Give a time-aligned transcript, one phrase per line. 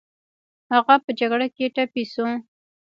[0.73, 2.27] هغه په جګړه کې ټپي شو